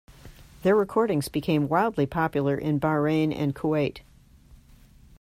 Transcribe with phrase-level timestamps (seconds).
[0.63, 3.99] Their recordings became widely popular in Bahrain and Kuwait.